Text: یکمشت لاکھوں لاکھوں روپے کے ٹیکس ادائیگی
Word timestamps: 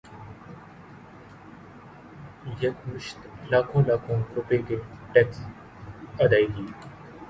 یکمشت 2.61 3.17
لاکھوں 3.51 3.81
لاکھوں 3.87 4.17
روپے 4.35 4.57
کے 4.67 4.75
ٹیکس 5.13 5.37
ادائیگی 6.19 6.65